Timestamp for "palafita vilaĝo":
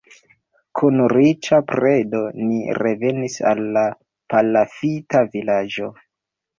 4.35-5.97